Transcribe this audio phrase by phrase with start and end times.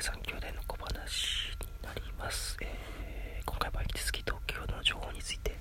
[0.00, 5.57] 3兄弟の小話になります、えー、今回は引き続き東京の情報について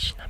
[0.00, 0.29] しな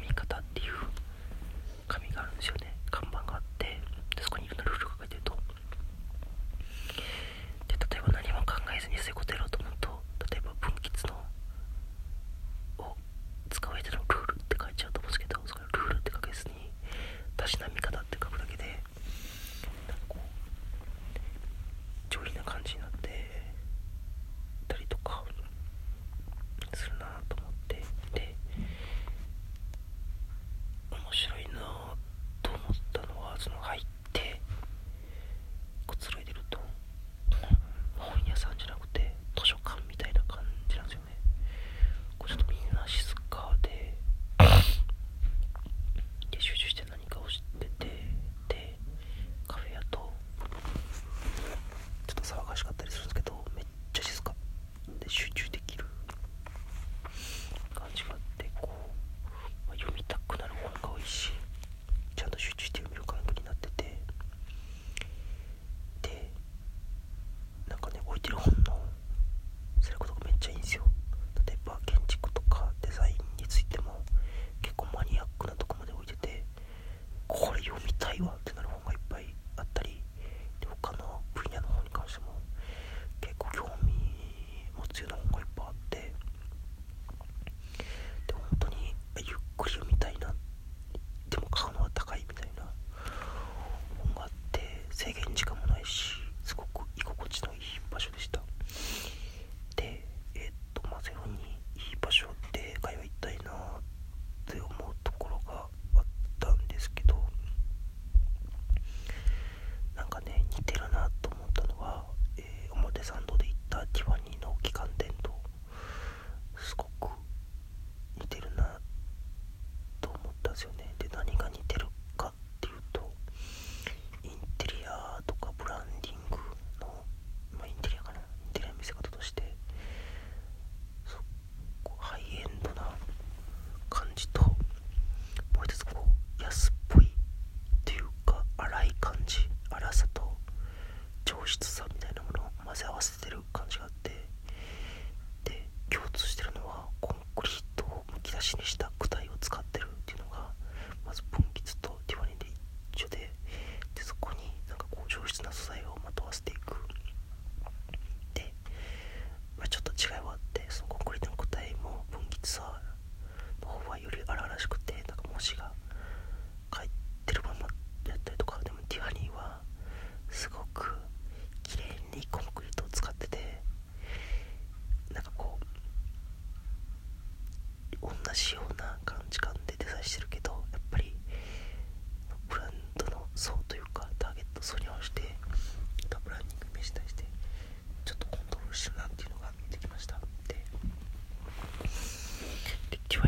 [193.09, 193.21] tu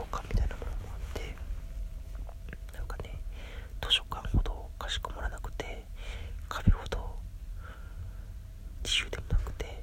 [0.00, 1.36] 廊下みたいなものもあって
[2.74, 3.20] なんかね
[3.82, 5.84] 図書館ほどかしこまらなくて
[6.48, 7.18] 壁ほど
[8.82, 9.82] 自由でもなくて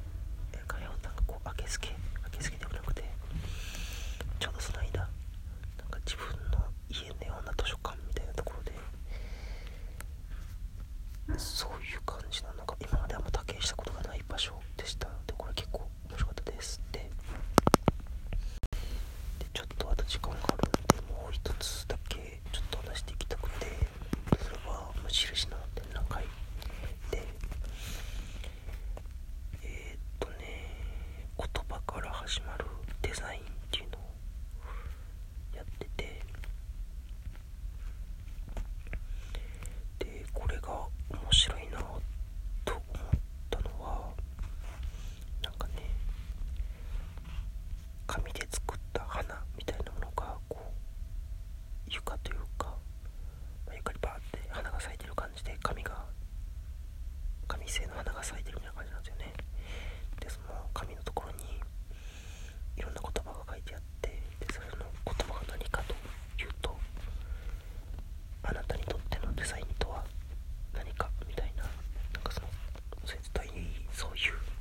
[0.67, 1.89] 壁ほどなんかこう開けすけ
[2.23, 3.03] 開けすけでもなくて
[4.39, 5.07] ちょうどその間なん
[5.91, 8.71] か自分の家のような図書館みたいなところで
[11.37, 12.56] そういう感じなん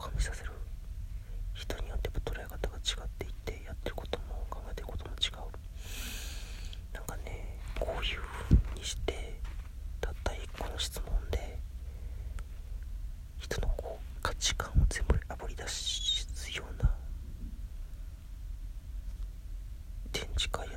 [0.00, 0.50] か見させる。
[1.54, 5.50] 人によって捉え方が違っていてやってることも考えてることも違う。
[6.94, 9.38] なんかねこういう風にして
[10.00, 11.58] たった一個の質問で
[13.38, 16.26] 人のこう価値観を全部あぶり出す
[16.56, 16.90] ような
[20.12, 20.69] 展示会を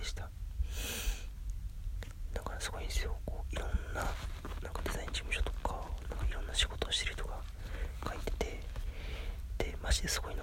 [0.00, 0.28] でした。
[2.34, 3.16] だからすごいんですよ。
[3.26, 4.02] こういろんな
[4.62, 7.34] なんかデザイン事務所とかなんかいろんな仕事をしてる人が
[8.06, 8.60] 書いてて。
[9.58, 10.39] でマジですごいな